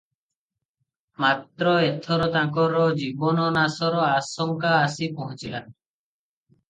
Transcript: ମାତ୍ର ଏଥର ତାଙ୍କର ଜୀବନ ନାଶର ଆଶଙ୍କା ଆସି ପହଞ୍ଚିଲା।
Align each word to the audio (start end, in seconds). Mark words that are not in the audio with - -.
ମାତ୍ର 1.25 1.73
ଏଥର 1.89 2.27
ତାଙ୍କର 2.37 2.81
ଜୀବନ 3.03 3.45
ନାଶର 3.59 4.01
ଆଶଙ୍କା 4.09 4.73
ଆସି 4.79 5.11
ପହଞ୍ଚିଲା। 5.21 5.63